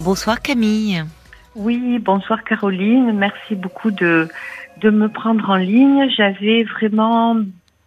[0.00, 1.04] Bonsoir Camille.
[1.54, 3.12] Oui, bonsoir Caroline.
[3.12, 4.28] Merci beaucoup de,
[4.80, 6.08] de me prendre en ligne.
[6.16, 7.36] J'avais vraiment,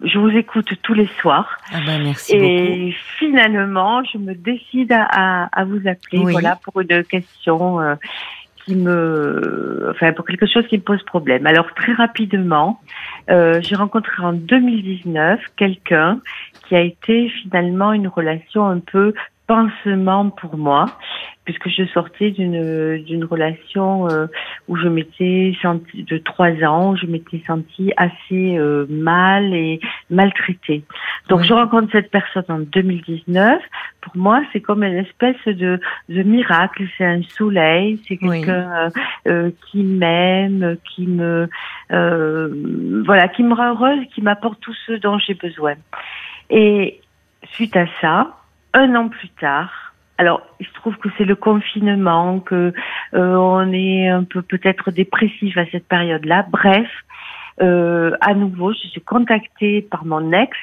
[0.04, 1.57] je vous écoute tous les soirs.
[1.73, 7.04] Ah ben merci et finalement, je me décide à, à, vous appeler, voilà, pour une
[7.04, 7.96] question euh,
[8.64, 11.48] qui me, enfin, pour quelque chose qui me pose problème.
[11.48, 12.80] Alors très rapidement,
[13.32, 16.20] euh, j'ai rencontré en 2019 quelqu'un
[16.68, 19.14] qui a été finalement une relation un peu
[19.48, 20.86] pansement pour moi
[21.46, 24.27] puisque je sortais d'une d'une relation euh,
[24.67, 30.84] où je m'étais sentie de trois ans, je m'étais sentie assez euh, mal et maltraitée.
[31.30, 33.62] Donc je rencontre cette personne en 2019.
[34.02, 36.86] Pour moi, c'est comme une espèce de, de miracle.
[36.98, 38.02] C'est un soleil.
[38.08, 38.89] C'est quelqu'un
[39.28, 41.50] euh, qui m'aime, qui me
[41.89, 45.73] voilà, qui me rend heureuse, qui m'apporte tout ce dont j'ai besoin.
[46.50, 47.02] Et
[47.52, 48.42] suite à ça,
[48.73, 49.84] un an plus tard,
[50.18, 52.73] alors, il se trouve que c'est le confinement, que
[53.14, 56.45] euh, on est un peu peut-être dépressif à cette période-là.
[56.52, 56.88] Bref,
[57.62, 60.56] euh, à nouveau, je suis contactée par mon ex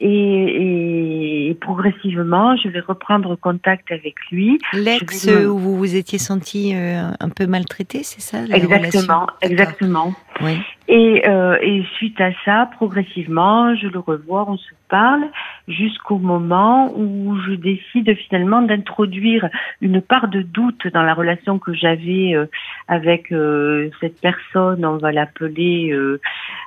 [0.00, 4.58] et, et, progressivement, je vais reprendre contact avec lui.
[4.72, 10.14] L'ex où vous vous étiez senti euh, un peu maltraité, c'est ça Exactement, exactement.
[10.40, 10.58] Oui.
[10.90, 15.28] Et, euh, et suite à ça, progressivement, je le revois, on se parle,
[15.68, 19.50] jusqu'au moment où je décide finalement d'introduire
[19.82, 22.46] une part de doute dans la relation que j'avais euh,
[22.88, 24.82] avec euh, cette personne.
[24.86, 26.20] On va l'appeler, euh,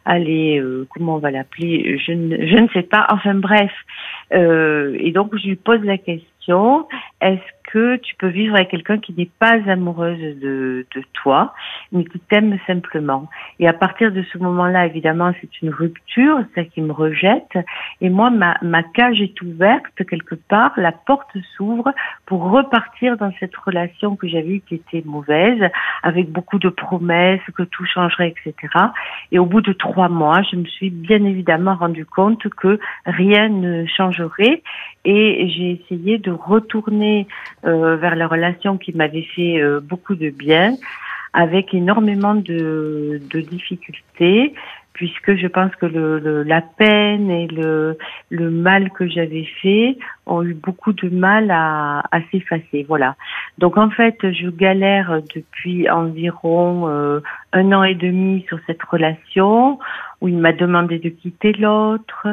[0.05, 3.07] allez, euh, comment on va l'appeler je je ne sais pas.
[3.09, 3.71] Enfin bref.
[4.31, 6.87] et donc je lui pose la question
[7.21, 11.53] est-ce que tu peux vivre avec quelqu'un qui n'est pas amoureuse de, de toi,
[11.91, 13.29] mais qui t'aime simplement.
[13.59, 17.57] Et à partir de ce moment-là, évidemment, c'est une rupture, c'est qui me rejette.
[18.01, 21.93] Et moi, ma, ma cage est ouverte quelque part, la porte s'ouvre
[22.25, 25.61] pour repartir dans cette relation que j'avais qui était mauvaise,
[26.03, 28.73] avec beaucoup de promesses, que tout changerait, etc.
[29.31, 33.49] Et au bout de trois mois, je me suis bien évidemment rendu compte que rien
[33.49, 34.63] ne changerait.
[35.03, 37.27] Et j'ai essayé de retourner
[37.63, 40.75] vers la relation qui m'avait fait euh, beaucoup de bien,
[41.33, 44.53] avec énormément de, de difficultés,
[44.93, 47.97] puisque je pense que le, la peine et le,
[48.29, 52.85] le mal que j'avais fait ont eu beaucoup de mal à, à s'effacer.
[52.87, 53.15] Voilà.
[53.57, 57.21] Donc en fait, je galère depuis environ euh,
[57.53, 59.79] un an et demi sur cette relation
[60.19, 62.27] où il m'a demandé de quitter l'autre,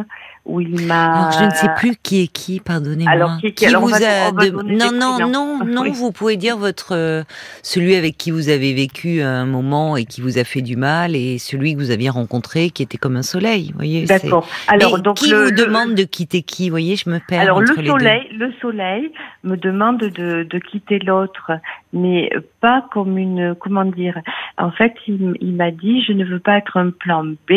[0.49, 1.31] où il m'a.
[1.39, 3.13] je ne sais plus qui est qui, pardonnez-moi.
[3.13, 5.93] Alors qui, vous a Non, non, non, non.
[5.93, 7.23] Vous pouvez dire votre euh,
[7.63, 11.15] celui avec qui vous avez vécu un moment et qui vous a fait du mal,
[11.15, 13.73] et celui que vous aviez rencontré qui était comme un soleil.
[13.75, 14.07] Voyez.
[14.07, 14.49] D'accord.
[14.67, 17.41] Alors donc qui vous demande de quitter qui Voyez, je me perds.
[17.41, 19.13] Alors le soleil, le soleil
[19.45, 21.53] me demande de, de quitter l'autre,
[21.93, 22.31] mais
[22.61, 24.19] pas comme une comment dire.
[24.57, 27.53] En fait, il, il m'a dit je ne veux pas être un plan B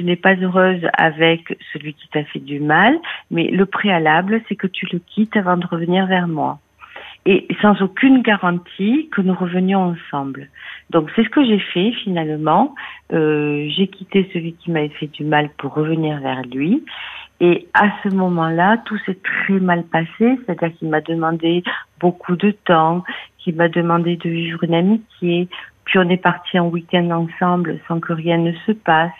[0.00, 2.98] tu n'es pas heureuse avec celui qui t'a fait du mal,
[3.30, 6.58] mais le préalable, c'est que tu le quittes avant de revenir vers moi.
[7.26, 10.48] Et sans aucune garantie que nous revenions ensemble.
[10.88, 12.74] Donc c'est ce que j'ai fait finalement.
[13.12, 16.82] Euh, j'ai quitté celui qui m'avait fait du mal pour revenir vers lui.
[17.40, 20.08] Et à ce moment-là, tout s'est très mal passé,
[20.46, 21.62] c'est-à-dire qu'il m'a demandé
[22.00, 23.04] beaucoup de temps,
[23.36, 25.48] qu'il m'a demandé de vivre une amitié,
[25.90, 29.10] puis on est parti en week-end ensemble sans que rien ne se passe.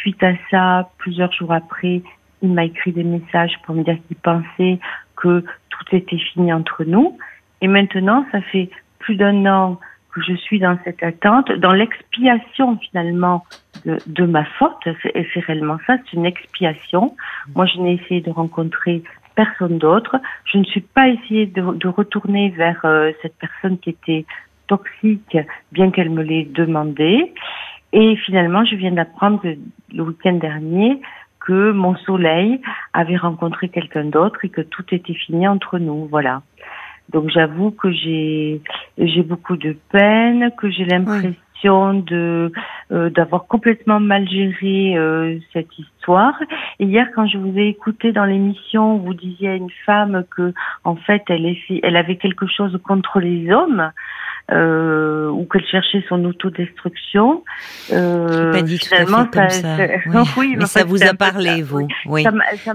[0.00, 2.02] Suite à ça, plusieurs jours après,
[2.42, 4.78] il m'a écrit des messages pour me dire qu'il pensait
[5.16, 7.18] que tout était fini entre nous.
[7.60, 9.78] Et maintenant, ça fait plus d'un an
[10.12, 13.44] que je suis dans cette attente, dans l'expiation finalement
[13.84, 14.88] de, ma faute.
[15.02, 17.16] C'est réellement ça, c'est une expiation.
[17.54, 19.02] Moi, je n'ai essayé de rencontrer
[19.34, 20.16] personne d'autre.
[20.44, 24.26] Je ne suis pas essayé de, de retourner vers euh, cette personne qui était
[24.66, 25.36] toxique,
[25.72, 27.32] bien qu'elle me l'ait demandé.
[27.92, 29.42] Et finalement, je viens d'apprendre
[29.92, 31.00] le week-end dernier
[31.40, 32.60] que mon soleil
[32.92, 36.06] avait rencontré quelqu'un d'autre et que tout était fini entre nous.
[36.06, 36.42] Voilà.
[37.10, 38.62] Donc j'avoue que j'ai
[38.96, 42.52] j'ai beaucoup de peine, que j'ai l'impression de
[42.92, 46.34] euh, d'avoir complètement mal géré euh, cette histoire.
[46.78, 50.52] Et hier, quand je vous ai écouté dans l'émission, vous disiez à une femme que
[50.84, 53.92] en fait elle, elle avait quelque chose contre les hommes.
[54.50, 57.44] euh, ou qu'elle cherchait son autodestruction.
[57.92, 59.76] Euh, pas dit tout à fait comme ça.
[60.36, 60.56] Oui.
[60.58, 61.86] mais ça vous a parlé, vous.
[62.06, 62.24] Oui,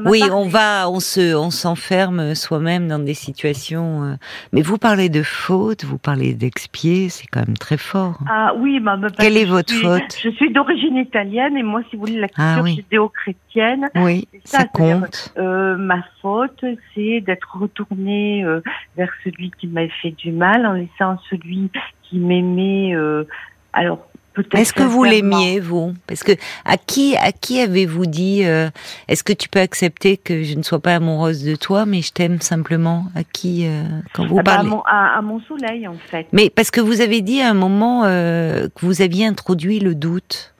[0.06, 4.18] oui on va, on se, on s'enferme soi-même dans des situations.
[4.54, 8.20] Mais vous parlez de faute, vous parlez d'expier, c'est quand même très fort.
[8.30, 12.06] Ah oui, ma, quelle est votre faute Je suis d'origine italienne et moi, si vous
[12.06, 13.90] voulez, la culture ah, judéo-chrétienne.
[13.96, 15.34] Oui, ça, compte.
[15.38, 16.64] Euh, ma faute,
[16.94, 18.62] c'est d'être retournée euh,
[18.96, 21.70] vers celui qui m'a fait du mal en laissant celui
[22.04, 22.96] qui m'aimait.
[22.96, 23.26] Euh,
[23.74, 24.08] alors
[24.54, 25.94] est-ce que vous l'aimiez, vous?
[26.08, 26.34] Parce que
[26.66, 28.70] à qui, à qui avez-vous dit euh,
[29.08, 32.12] Est-ce que tu peux accepter que je ne sois pas amoureuse de toi, mais je
[32.12, 33.06] t'aime simplement?
[33.16, 34.70] À qui euh, quand vous ah bah, parlez?
[34.86, 36.28] à, mon, soleil, en fait.
[36.32, 39.96] Mais parce que vous avez dit à un moment euh, que vous aviez introduit le
[39.96, 40.54] doute.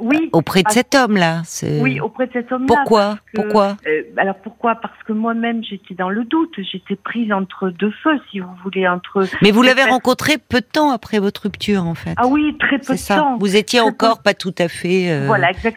[0.00, 0.30] Oui.
[0.32, 1.42] Auprès de cet homme-là.
[1.80, 2.66] Oui, auprès de cet homme-là.
[2.68, 4.76] Pourquoi Pourquoi euh, Alors pourquoi?
[4.76, 6.54] Parce que moi-même j'étais dans le doute.
[6.58, 9.26] J'étais prise entre deux feux, si vous voulez, entre.
[9.42, 12.14] Mais vous l'avez rencontré peu de temps après votre rupture, en fait.
[12.16, 13.16] Ah oui, très peu de ça.
[13.16, 13.38] temps.
[13.38, 15.28] Vous étiez encore pas tout à fait euh,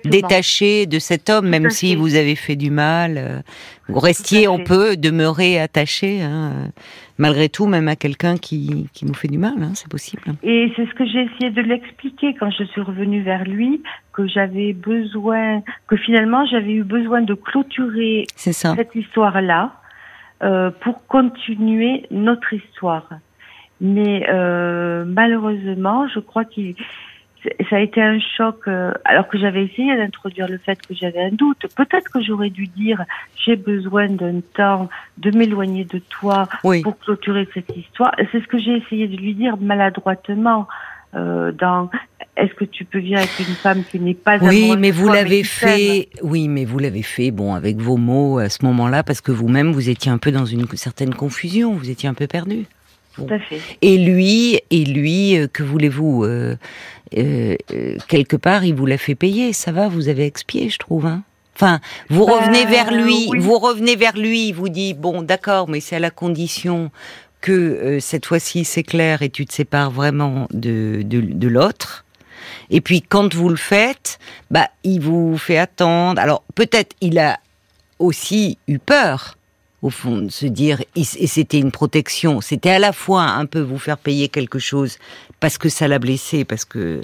[0.06, 3.16] détaché de cet homme, même si vous avez fait du mal.
[3.18, 3.40] Euh,
[4.00, 6.22] restiez, on peut demeurer attaché.
[6.22, 6.72] Hein
[7.22, 10.24] malgré tout, même à quelqu'un qui, qui nous fait du mal, hein, c'est possible.
[10.42, 14.28] Et c'est ce que j'ai essayé de l'expliquer quand je suis revenue vers lui, que
[14.28, 19.74] j'avais besoin, que finalement j'avais eu besoin de clôturer cette histoire-là
[20.44, 23.08] euh, pour continuer notre histoire.
[23.80, 26.76] Mais euh, malheureusement, je crois qu'il
[27.70, 31.24] ça a été un choc, euh, alors que j'avais essayé d'introduire le fait que j'avais
[31.24, 31.66] un doute.
[31.76, 33.04] Peut-être que j'aurais dû dire
[33.44, 36.48] j'ai besoin d'un temps de m'éloigner de toi
[36.84, 38.14] pour clôturer cette histoire.
[38.32, 40.68] C'est ce que j'ai essayé de lui dire maladroitement.
[41.14, 41.90] Euh, dans
[42.38, 45.44] est-ce que tu peux vivre avec une femme qui n'est pas oui mais vous l'avez
[45.44, 49.34] fait oui mais vous l'avez fait bon avec vos mots à ce moment-là parce que
[49.34, 52.66] vous-même vous étiez un peu dans une certaine confusion vous étiez un peu perdu
[53.16, 53.60] tout à fait.
[53.82, 56.56] Et lui, et lui, euh, que voulez-vous euh,
[57.18, 57.56] euh,
[58.08, 59.54] Quelque part, il vous l'a fait payer.
[59.54, 61.06] Ça va, vous avez expié, je trouve.
[61.06, 61.24] Hein
[61.56, 61.80] enfin,
[62.10, 65.80] vous ben, revenez vers lui, vous revenez vers lui, il vous dit bon, d'accord, mais
[65.80, 66.92] c'est à la condition
[67.42, 72.06] que cette fois-ci c'est clair et tu te sépares vraiment de, de, de l'autre.
[72.70, 74.20] Et puis quand vous le faites,
[74.52, 76.22] bah il vous fait attendre.
[76.22, 77.40] Alors peut-être il a
[78.00, 79.38] aussi eu peur
[79.82, 83.60] au fond, de se dire, et c'était une protection, c'était à la fois un peu
[83.60, 84.98] vous faire payer quelque chose
[85.40, 87.02] parce que ça l'a blessé, parce que,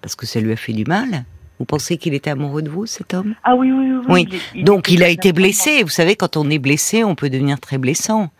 [0.00, 1.24] parce que ça lui a fait du mal.
[1.58, 3.34] Vous pensez qu'il était amoureux de vous, cet homme?
[3.44, 4.28] Ah oui, oui, oui.
[4.54, 4.64] oui.
[4.64, 5.82] Donc il a été blessé.
[5.82, 8.30] Vous savez, quand on est blessé, on peut devenir très blessant.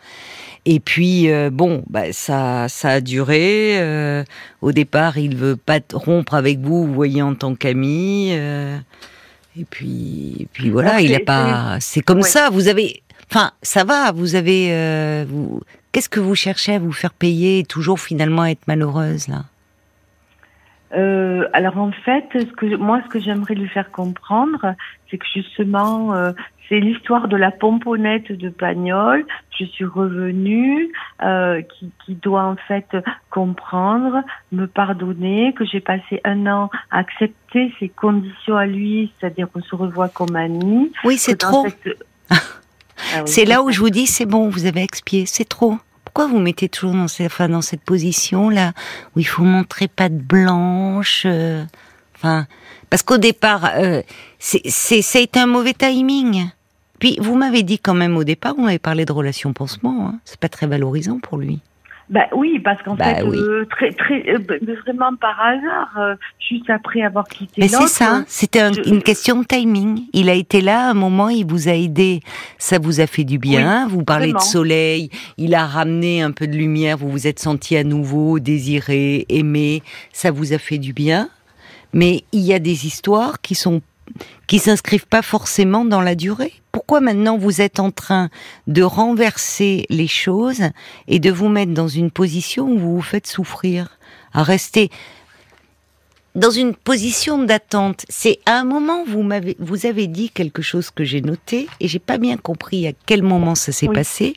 [0.66, 3.80] Et puis euh, bon, bah, ça, ça a duré.
[3.80, 4.24] Euh,
[4.62, 8.30] au départ, il veut pas rompre avec vous, vous voyez, en tant qu'ami.
[8.32, 8.78] Euh,
[9.56, 11.76] et puis, puis voilà, il a pas.
[11.80, 12.50] C'est comme ça.
[12.50, 14.72] Vous avez, Enfin, ça va, vous avez...
[14.72, 15.60] Euh, vous...
[15.92, 19.44] Qu'est-ce que vous cherchez à vous faire payer et toujours finalement être malheureuse là?
[20.96, 24.74] Euh, alors en fait, ce que moi, ce que j'aimerais lui faire comprendre,
[25.10, 26.32] c'est que justement, euh,
[26.68, 29.26] c'est l'histoire de la pomponnette de Pagnol.
[29.58, 30.92] Je suis revenue,
[31.22, 32.96] euh, qui, qui, doit en fait
[33.30, 34.22] comprendre,
[34.52, 39.62] me pardonner, que j'ai passé un an à accepter ses conditions à lui, c'est-à-dire qu'on
[39.62, 40.92] se revoit comme amis.
[41.04, 41.66] Oui, c'est trop.
[43.14, 45.78] Ah c'est là où je vous dis, c'est bon, vous avez expié, c'est trop.
[46.04, 48.72] Pourquoi vous mettez toujours dans, cette, enfin, dans cette position-là,
[49.16, 51.64] où il faut montrer pas blanche euh,
[52.16, 52.46] Enfin,
[52.90, 54.02] parce qu'au départ, euh,
[54.38, 56.48] c'est, un mauvais timing.
[56.98, 60.18] Puis vous m'avez dit quand même au départ, vous m'avez parlé de relation pansement, hein,
[60.24, 61.60] c'est pas très valorisant pour lui.
[62.10, 64.54] Bah oui, parce qu'en bah fait, euh, très, très, euh, bah,
[64.84, 69.44] vraiment par hasard, euh, juste après avoir quitté Mais c'est ça, c'était une question de
[69.44, 70.02] timing.
[70.12, 72.20] Il a été là, à un moment, il vous a aidé,
[72.58, 73.88] ça vous a fait du bien.
[73.88, 77.76] vous parlez de soleil, il a ramené un peu de lumière, vous vous êtes senti
[77.76, 79.82] à nouveau désiré, aimé,
[80.12, 81.30] ça vous a fait du bien.
[81.94, 83.80] Mais il y a des histoires qui sont
[84.46, 86.52] qui s'inscrivent pas forcément dans la durée.
[86.74, 88.30] Pourquoi maintenant vous êtes en train
[88.66, 90.62] de renverser les choses
[91.06, 93.96] et de vous mettre dans une position où vous vous faites souffrir,
[94.32, 94.90] à rester
[96.34, 98.04] dans une position d'attente?
[98.08, 101.86] C'est à un moment vous m'avez vous avez dit quelque chose que j'ai noté et
[101.86, 104.34] j'ai pas bien compris à quel moment ça s'est passé.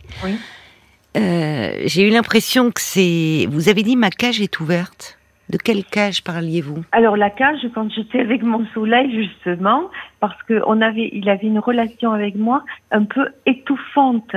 [1.18, 3.48] Euh, j'ai eu l'impression que c'est.
[3.50, 5.17] Vous avez dit ma cage est ouverte.
[5.50, 6.84] De quelle cage parliez-vous?
[6.92, 9.90] Alors la cage, quand j'étais avec mon soleil justement,
[10.20, 14.36] parce que on avait, il avait une relation avec moi un peu étouffante.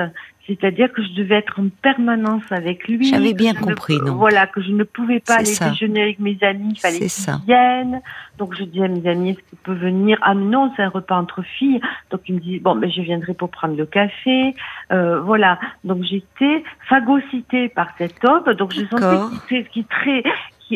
[0.50, 3.05] c'est-à-dire que je devais être en permanence avec lui.
[3.09, 4.14] J'avais bien compris, non?
[4.14, 8.00] Voilà, que je ne pouvais pas aller déjeuner avec mes amis, il fallait qu'ils viennent.
[8.38, 10.19] Donc je dis à mes amis, est-ce qu'il peut venir?
[10.23, 11.81] Ah non, c'est un repas entre filles.
[12.11, 14.55] Donc il me dit, bon, mais je viendrai pour prendre le café.
[14.93, 15.59] Euh, voilà.
[15.85, 18.45] Donc j'étais phagocytée par cet homme.
[18.55, 19.85] Donc je sentais qu'il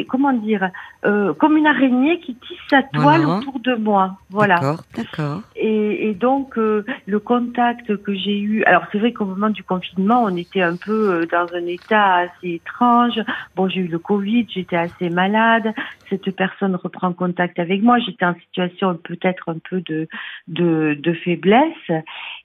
[0.02, 0.70] comment dire,
[1.04, 4.16] euh, comme une araignée qui tisse sa toile autour de moi.
[4.30, 4.56] Voilà.
[4.56, 5.42] D'accord, d'accord.
[5.56, 9.62] Et, et, donc euh, le contact que j'ai eu, alors c'est vrai qu'au moment du
[9.62, 13.20] confinement, on était un peu euh, dans un état assez étrange.
[13.54, 15.73] Bon, j'ai eu le Covid, j'étais assez malade.
[16.08, 17.99] Cette personne reprend contact avec moi.
[17.99, 20.08] J'étais en situation peut-être un peu de
[20.49, 21.90] de, de faiblesse.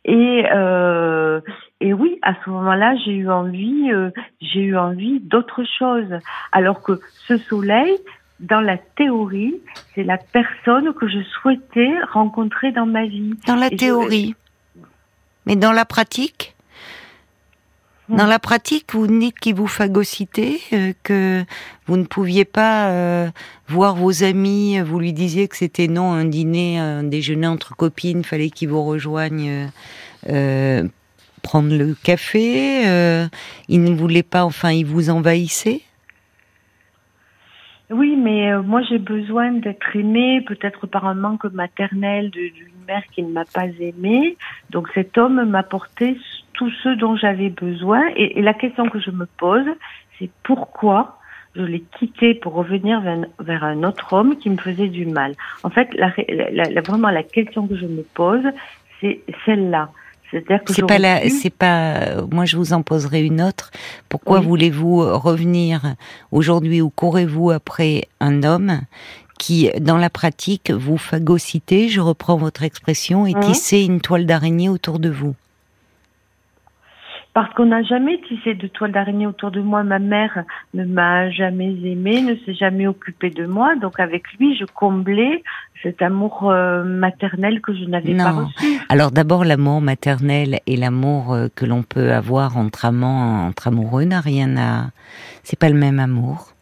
[0.06, 1.40] Et euh,
[1.82, 4.10] et oui, à ce moment-là, j'ai eu envie, euh,
[4.42, 6.14] j'ai eu envie d'autre chose.
[6.52, 7.96] Alors que ce soleil,
[8.40, 9.56] dans la théorie,
[9.94, 13.34] c'est la personne que je souhaitais rencontrer dans ma vie.
[13.48, 14.36] Dans la théorie.
[15.46, 16.56] Mais dans la pratique?
[18.08, 18.16] Hmm.
[18.16, 21.44] dans la pratique, vous dites qu'il vous phagocytait, euh, que
[21.86, 23.30] vous ne pouviez pas euh,
[23.68, 28.24] voir vos amis, vous lui disiez que c'était non un dîner, un déjeuner entre copines,
[28.24, 29.70] fallait qu'il vous rejoigne
[30.28, 30.88] euh,
[31.42, 33.28] prendre le café euh,
[33.68, 35.82] Il ne voulait pas, enfin, il vous envahissait
[37.90, 42.54] Oui, mais euh, moi j'ai besoin d'être aimée, peut-être par un manque maternel d'une
[42.88, 44.38] mère qui ne m'a pas aimée.
[44.70, 46.16] Donc cet homme m'apportait
[46.54, 48.02] tout ce dont j'avais besoin.
[48.16, 49.66] Et, la question que je me pose,
[50.20, 51.18] c'est pourquoi
[51.56, 53.02] je l'ai quitté pour revenir
[53.40, 55.34] vers, un autre homme qui me faisait du mal?
[55.64, 55.90] En fait,
[56.86, 58.44] vraiment la question que je me pose,
[59.02, 59.90] c'est celle-là.
[60.32, 62.22] C'est pas la, c'est pas.
[62.32, 63.72] Moi, je vous en poserai une autre.
[64.10, 65.96] Pourquoi voulez-vous revenir
[66.32, 68.82] aujourd'hui ou courez-vous après un homme
[69.40, 74.70] qui, dans la pratique, vous phagocytez, je reprends votre expression, et tisser une toile d'araignée
[74.70, 75.34] autour de vous?
[77.34, 79.84] Parce qu'on n'a jamais tissé de toile d'araignée autour de moi.
[79.84, 80.44] Ma mère
[80.74, 83.76] ne m'a jamais aimée, ne s'est jamais occupée de moi.
[83.76, 85.44] Donc avec lui, je comblais
[85.84, 88.80] cet amour euh, maternel que je n'avais pas reçu.
[88.90, 94.04] Alors d'abord, l'amour maternel et l'amour euh, que l'on peut avoir entre amants, entre amoureux,
[94.04, 94.90] n'a rien à.
[95.44, 96.54] C'est pas le même amour.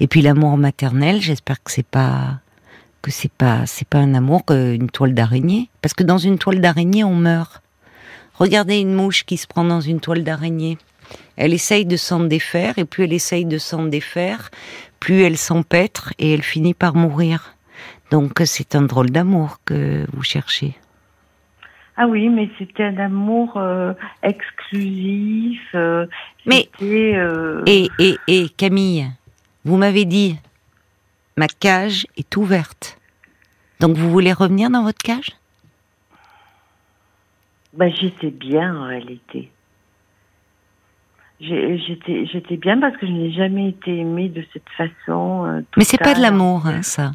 [0.00, 2.40] Et puis l'amour maternel, j'espère que c'est pas
[3.02, 6.60] que c'est pas c'est pas un amour qu'une toile d'araignée, parce que dans une toile
[6.60, 7.62] d'araignée, on meurt.
[8.38, 10.78] Regardez une mouche qui se prend dans une toile d'araignée.
[11.36, 14.50] Elle essaye de s'en défaire, et plus elle essaye de s'en défaire,
[15.00, 17.54] plus elle s'empêtre et elle finit par mourir.
[18.10, 20.74] Donc c'est un drôle d'amour que vous cherchez.
[21.96, 23.92] Ah oui, mais c'était un amour euh,
[24.22, 25.60] exclusif.
[25.74, 26.06] Euh,
[26.46, 29.10] mais euh, et, et, et Camille,
[29.64, 30.36] vous m'avez dit,
[31.36, 32.98] ma cage est ouverte.
[33.80, 35.37] Donc vous voulez revenir dans votre cage?
[37.78, 39.50] Ben, J'étais bien en réalité.
[41.40, 45.46] J'étais, j'étais bien parce que je n'ai jamais été aimée de cette façon.
[45.46, 47.12] Euh, Mais c'est pas de l'amour, hein, ça.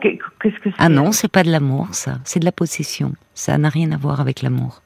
[0.00, 2.18] Qu'est-ce que c'est Ah non, c'est pas de l'amour, ça.
[2.24, 3.12] C'est de la possession.
[3.34, 4.80] Ça n'a rien à voir avec l'amour.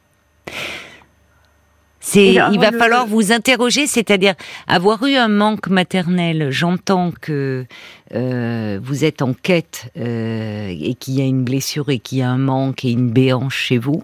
[2.01, 4.35] C'est, il va falloir vous interroger, c'est-à-dire
[4.67, 6.51] avoir eu un manque maternel.
[6.51, 7.67] J'entends que
[8.15, 12.23] euh, vous êtes en quête euh, et qu'il y a une blessure et qu'il y
[12.23, 14.03] a un manque et une béance chez vous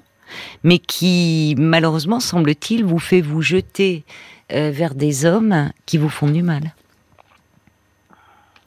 [0.63, 4.05] mais qui, malheureusement, semble-t-il, vous fait vous jeter
[4.53, 6.76] euh, vers des hommes qui vous font du mal.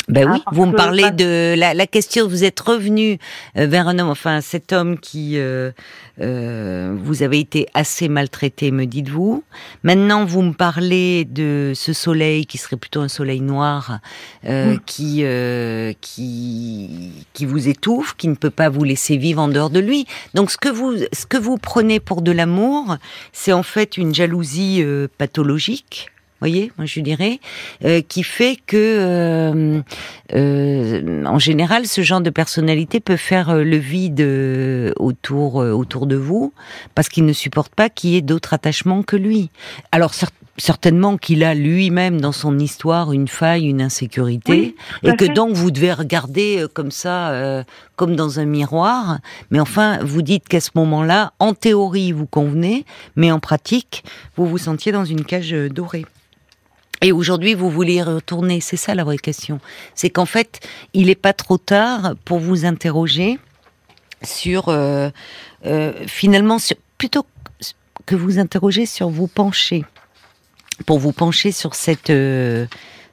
[0.09, 2.27] Ben oui, ah, vous me parlez de la, la, question.
[2.27, 3.19] Vous êtes revenu
[3.57, 5.71] euh, vers un homme, enfin cet homme qui euh,
[6.19, 9.43] euh, vous avez été assez maltraité, me dites-vous.
[9.83, 13.99] Maintenant, vous me parlez de ce soleil qui serait plutôt un soleil noir,
[14.45, 15.23] euh, qui
[16.01, 20.07] qui qui vous étouffe, qui ne peut pas vous laisser vivre en dehors de lui.
[20.33, 22.97] Donc ce que vous ce que vous prenez pour de l'amour,
[23.31, 24.83] c'est en fait une jalousie
[25.19, 27.39] pathologique voyez, moi je dirais,
[27.83, 29.81] euh, qui fait que, euh,
[30.33, 34.21] euh, en général, ce genre de personnalité peut faire le vide
[34.97, 36.53] autour autour de vous,
[36.95, 39.49] parce qu'il ne supporte pas qu'il y ait d'autres attachements que lui.
[39.91, 40.13] Alors
[40.57, 45.71] certainement qu'il a lui-même dans son histoire une faille, une insécurité, et que donc vous
[45.71, 47.63] devez regarder comme ça,
[47.95, 49.19] comme dans un miroir.
[49.51, 54.03] Mais enfin, vous dites qu'à ce moment-là, en théorie, vous convenez, mais en pratique,
[54.35, 56.05] vous vous sentiez dans une cage dorée.
[57.01, 58.59] Et aujourd'hui, vous voulez retourner.
[58.59, 59.59] C'est ça la vraie question.
[59.95, 60.59] C'est qu'en fait,
[60.93, 63.39] il n'est pas trop tard pour vous interroger
[64.23, 65.09] sur, euh,
[65.65, 66.57] euh, finalement,
[66.97, 67.25] plutôt
[68.05, 69.85] que vous interroger sur vous pencher,
[70.85, 72.65] pour vous pencher sur cette, euh,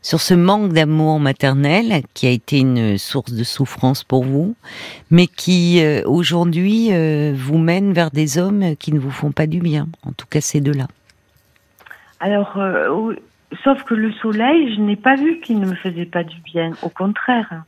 [0.02, 4.56] sur ce manque d'amour maternel qui a été une source de souffrance pour vous,
[5.10, 6.90] mais qui aujourd'hui
[7.34, 9.88] vous mène vers des hommes qui ne vous font pas du bien.
[10.04, 10.86] En tout cas, ces deux-là.
[12.20, 12.56] Alors,
[13.64, 16.72] sauf que le soleil, je n'ai pas vu qu'il ne me faisait pas du bien.
[16.82, 17.64] Au contraire.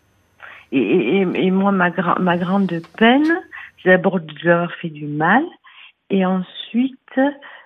[0.71, 3.39] Et, et, moi, ma, ma grande peine,
[3.83, 5.43] c'est d'abord de lui avoir fait du mal,
[6.11, 6.99] et ensuite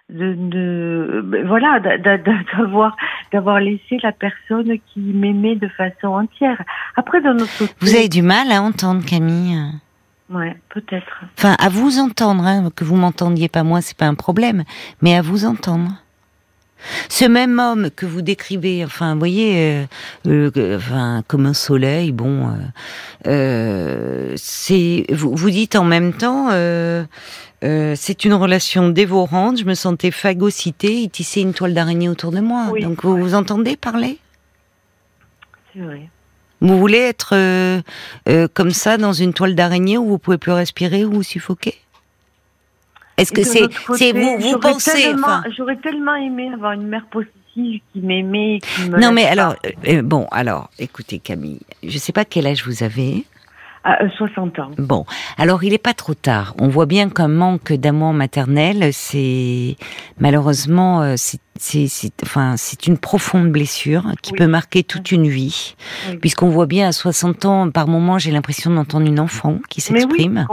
[0.08, 2.96] de, de voilà d'avoir
[3.32, 6.62] d'avoir laissé la personne qui m'aimait de façon entière.
[6.96, 9.58] Après, dans notre côté, vous avez du mal à entendre Camille.
[10.30, 11.24] Ouais, peut-être.
[11.36, 14.64] Enfin, à vous entendre, hein, que vous m'entendiez pas moi, c'est pas un problème,
[15.02, 15.90] mais à vous entendre.
[17.08, 19.86] Ce même homme que vous décrivez, enfin, vous voyez,
[20.26, 22.52] euh, euh, enfin, comme un soleil, bon, euh,
[23.26, 26.48] euh c'est, vous, vous dites en même temps,
[27.60, 29.58] c'est une relation dévorante.
[29.58, 32.68] Je me sentais phagocytée, il tissait une toile d'araignée autour de moi.
[32.80, 34.18] Donc, vous vous entendez parler?
[35.72, 36.08] C'est vrai.
[36.60, 37.82] Vous voulez être
[38.54, 41.74] comme ça dans une toile d'araignée où vous pouvez plus respirer ou vous suffoquer?
[43.16, 45.14] Est-ce que c'est, c'est vous, vous pensez,
[45.56, 47.32] j'aurais tellement aimé avoir une mère positive
[47.92, 48.58] qui m'aimait.
[48.88, 52.82] Non, mais alors, euh, euh, bon, alors, écoutez, Camille, je sais pas quel âge vous
[52.82, 53.24] avez.
[53.84, 54.70] À 60 euh, ans.
[54.78, 55.04] Bon,
[55.38, 56.54] alors il n'est pas trop tard.
[56.60, 59.76] On voit bien qu'un manque d'amour maternel, c'est
[60.18, 61.40] malheureusement, euh, c'est
[62.22, 65.74] enfin, c'est une profonde blessure qui peut marquer toute une vie,
[66.20, 70.46] puisqu'on voit bien à 60 ans, par moment, j'ai l'impression d'entendre une enfant qui s'exprime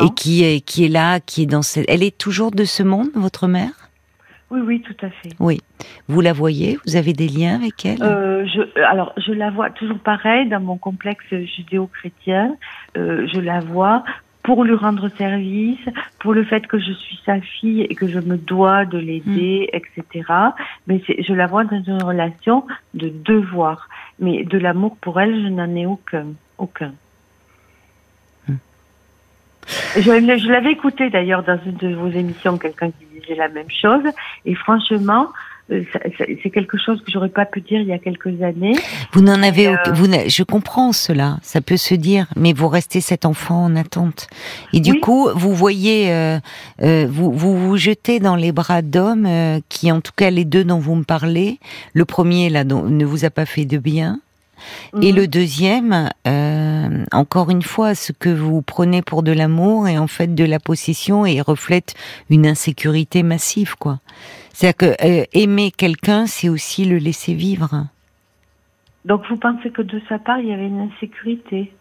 [0.00, 1.86] et qui est qui est là, qui est dans cette.
[1.88, 3.85] Elle est toujours de ce monde, votre mère?
[4.50, 5.30] Oui, oui, tout à fait.
[5.40, 5.60] Oui.
[6.08, 6.78] Vous la voyez?
[6.86, 8.02] Vous avez des liens avec elle?
[8.02, 12.56] Euh, je, Alors, je la vois toujours pareil dans mon complexe judéo-chrétien.
[12.96, 14.04] Euh, je la vois
[14.44, 15.84] pour lui rendre service,
[16.20, 19.68] pour le fait que je suis sa fille et que je me dois de l'aider,
[19.72, 19.76] mm.
[19.76, 20.32] etc.
[20.86, 23.88] Mais je la vois dans une relation de devoir.
[24.20, 26.26] Mais de l'amour pour elle, je n'en ai aucun.
[26.58, 26.92] Aucun.
[29.96, 33.70] Je, je l'avais écouté d'ailleurs dans une de vos émissions, quelqu'un qui disait la même
[33.70, 34.04] chose.
[34.44, 35.28] Et franchement,
[35.72, 35.82] euh,
[36.42, 38.76] c'est quelque chose que j'aurais pas pu dire il y a quelques années.
[39.12, 39.76] Vous n'en avez, euh...
[39.94, 44.28] vous je comprends cela, ça peut se dire, mais vous restez cet enfant en attente.
[44.72, 46.38] Et du coup, vous voyez, euh,
[46.82, 50.44] euh, vous, vous vous jetez dans les bras d'hommes euh, qui, en tout cas les
[50.44, 51.58] deux dont vous me parlez,
[51.94, 54.20] le premier là dont, ne vous a pas fait de bien,
[55.00, 55.16] et mhm.
[55.16, 60.06] le deuxième, euh, encore une fois, ce que vous prenez pour de l'amour est en
[60.06, 61.94] fait de la possession et reflète
[62.30, 64.00] une insécurité massive, quoi.
[64.52, 67.86] C'est-à-dire que euh, aimer quelqu'un, c'est aussi le laisser vivre.
[69.04, 71.72] Donc vous pensez que de sa part, il y avait une insécurité?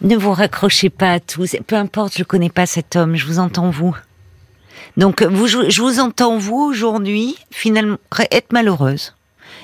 [0.00, 1.44] Ne vous raccrochez pas à tout.
[1.66, 3.16] Peu importe, je connais pas cet homme.
[3.16, 3.96] Je vous entends vous.
[4.96, 7.98] Donc vous, je vous entends vous aujourd'hui, finalement,
[8.30, 9.14] être malheureuse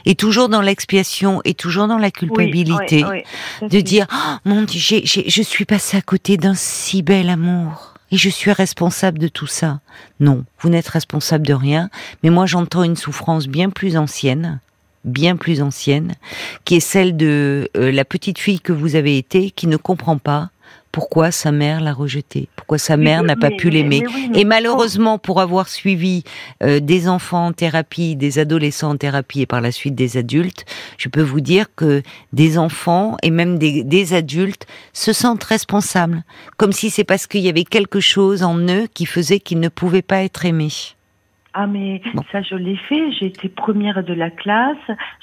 [0.04, 3.04] et toujours dans l'expiation et toujours dans la culpabilité
[3.62, 7.94] de dire oh, mon Dieu, j'ai, je suis passée à côté d'un si bel amour
[8.10, 9.80] et je suis responsable de tout ça.
[10.20, 11.90] Non, vous n'êtes responsable de rien,
[12.22, 14.60] mais moi j'entends une souffrance bien plus ancienne
[15.04, 16.14] bien plus ancienne,
[16.64, 20.18] qui est celle de euh, la petite fille que vous avez été, qui ne comprend
[20.18, 20.50] pas
[20.94, 24.04] pourquoi sa mère l'a rejeté, pourquoi sa mère n'a pas pu l'aimer.
[24.32, 26.22] et malheureusement, pour avoir suivi
[26.62, 30.64] euh, des enfants en thérapie, des adolescents en thérapie et par la suite des adultes,
[30.96, 36.22] je peux vous dire que des enfants et même des, des adultes se sentent responsables,
[36.58, 39.68] comme si c'est parce qu'il y avait quelque chose en eux qui faisait qu'ils ne
[39.68, 40.93] pouvaient pas être aimés.
[41.56, 44.76] Ah mais ça je l'ai fait, j'ai été première de la classe,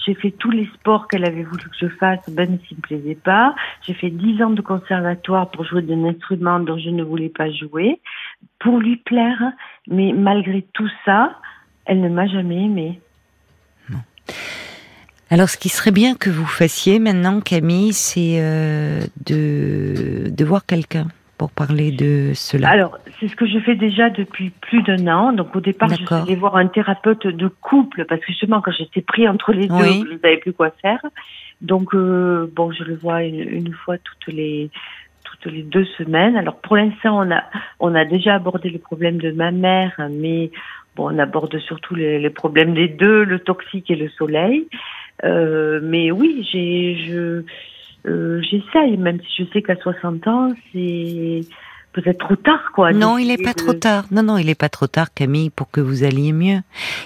[0.06, 3.20] j'ai fait tous les sports qu'elle avait voulu que je fasse, même s'il me plaisait
[3.22, 3.54] pas.
[3.86, 7.52] J'ai fait dix ans de conservatoire pour jouer d'un instrument dont je ne voulais pas
[7.52, 8.00] jouer,
[8.60, 9.52] pour lui plaire.
[9.89, 11.38] Mais malgré tout ça,
[11.86, 13.02] elle ne m'a jamais aimée.
[15.30, 20.65] Alors, ce qui serait bien que vous fassiez maintenant, Camille, c'est euh, de, de voir
[20.65, 21.08] quelqu'un
[21.41, 25.34] pour parler de cela Alors, c'est ce que je fais déjà depuis plus d'un an.
[25.34, 28.71] Donc, au départ, je suis allée voir un thérapeute de couple parce que justement, quand
[28.71, 31.04] j'étais pris entre les deux, je ne savais plus quoi faire.
[31.62, 34.69] Donc, euh, bon, je le vois une, fois toutes les
[35.23, 36.38] toutes les deux semaines.
[36.38, 37.41] Alors, pour l'instant, on a
[37.80, 40.51] on a déjà abordé le problème de ma mère, mais
[40.95, 44.67] bon, on aborde surtout les, problèmes des deux, le toxique et le soleil.
[45.23, 47.43] Euh, mais oui, j'ai je
[48.08, 51.42] euh, j'essaye, même si je sais qu'à 60 ans, c'est
[51.94, 52.92] peut-être trop tard, quoi.
[52.94, 54.06] Non, il n'est pas trop tard.
[54.12, 56.62] Non, non, il n'est pas trop tard, Camille, pour que vous alliez mieux.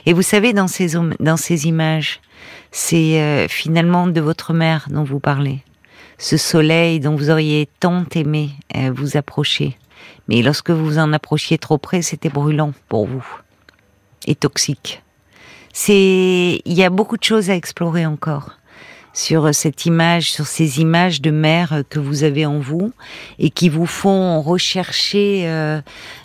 [0.05, 2.21] Et vous savez, dans ces, dans ces images,
[2.71, 5.59] c'est euh, finalement de votre mère dont vous parlez.
[6.17, 9.77] Ce soleil dont vous auriez tant aimé euh, vous approcher.
[10.29, 13.25] Mais lorsque vous en approchiez trop près, c'était brûlant pour vous.
[14.27, 15.03] Et toxique.
[15.73, 18.51] C'est, il y a beaucoup de choses à explorer encore
[19.15, 22.91] sur cette image, sur ces images de mère que vous avez en vous
[23.39, 25.81] et qui vous font rechercher euh,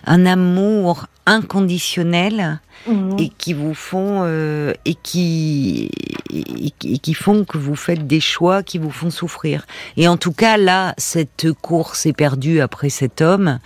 [0.06, 3.16] un amour inconditionnels mhm.
[3.18, 5.90] et qui vous font euh, et qui
[6.32, 9.66] et, qui font que vous faites des choix qui vous font souffrir.
[9.96, 13.60] Et en tout cas là, cette course est perdue après cet homme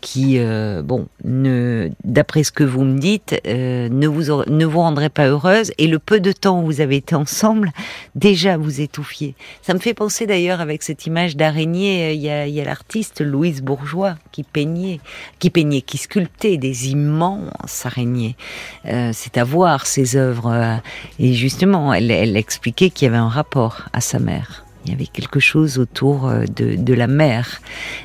[0.00, 5.10] qui, euh, bon, d'après ce que vous me dites, euh, ne vous ne vous rendrait
[5.10, 5.72] pas heureuse.
[5.78, 7.70] Et le peu de temps où vous avez été ensemble,
[8.14, 9.34] déjà vous étouffiez.
[9.62, 12.10] Ça me fait penser d'ailleurs avec cette image d'araignée.
[12.10, 15.00] Euh, il y a, a l'artiste Louise Bourgeois qui peignait,
[15.38, 18.36] qui peignait, qui sculptait des immenses araignées.
[18.84, 20.80] c'est à voir ces œuvres.
[21.18, 24.94] Et justement, elle, elle expliquait qu'il y avait un rapport à sa mère il y
[24.94, 27.60] avait quelque chose autour euh, de, de la mer.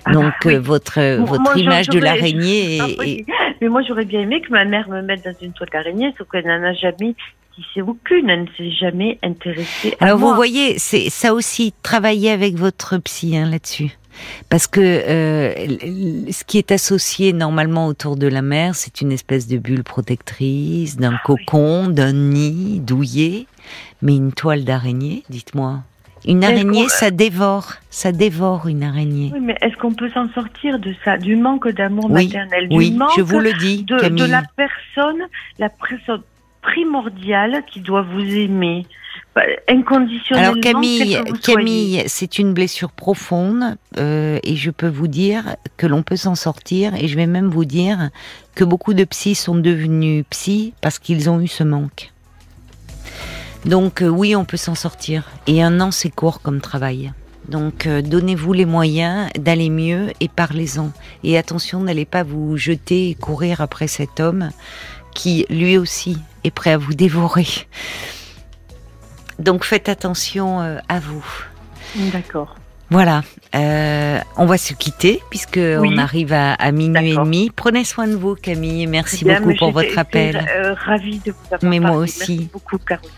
[0.05, 2.77] Ah, Donc euh, votre votre image de l'araignée.
[3.05, 3.25] Est...
[3.61, 6.27] Mais moi j'aurais bien aimé que ma mère me mette dans une toile d'araignée, sauf
[6.29, 7.15] qu'elle n'en a jamais
[7.55, 9.95] tissé aucune, elle ne s'est jamais intéressée.
[9.99, 13.97] À Alors vous voyez, c'est ça aussi travailler avec votre psy hein, là-dessus.
[14.49, 15.53] Parce que euh,
[16.31, 20.95] ce qui est associé normalement autour de la mer, c'est une espèce de bulle protectrice,
[20.97, 23.45] d'un ah cocon, d'un nid douillet,
[24.01, 25.83] mais une toile d'araignée, dites-moi.
[26.27, 29.31] Une araignée, ça dévore, ça dévore une araignée.
[29.33, 33.11] Oui, mais est-ce qu'on peut s'en sortir de ça, du manque d'amour maternel, du manque
[33.15, 35.21] je vous le dis, de, de, la personne,
[35.59, 36.21] la personne
[36.61, 38.85] primordiale qui doit vous aimer
[39.35, 40.51] bah, inconditionnellement.
[40.51, 46.03] Alors Camille, Camille, c'est une blessure profonde euh, et je peux vous dire que l'on
[46.03, 48.09] peut s'en sortir et je vais même vous dire
[48.55, 52.13] que beaucoup de psys sont devenus psys parce qu'ils ont eu ce manque.
[53.65, 55.23] Donc euh, oui, on peut s'en sortir.
[55.47, 57.11] Et un an, c'est court comme travail.
[57.49, 60.91] Donc euh, donnez-vous les moyens d'aller mieux et parlez-en.
[61.23, 64.49] Et attention, n'allez pas vous jeter et courir après cet homme
[65.13, 67.47] qui, lui aussi, est prêt à vous dévorer.
[69.39, 71.25] Donc faites attention euh, à vous.
[71.95, 72.55] D'accord.
[72.91, 77.49] Voilà, on va se quitter puisque on arrive à, minuit et demi.
[77.49, 78.85] Prenez soin de vous, Camille.
[78.85, 80.45] Merci beaucoup pour votre appel.
[80.85, 82.37] ravie de vous avoir Mais moi aussi.
[82.37, 83.09] Merci beaucoup, Caroline.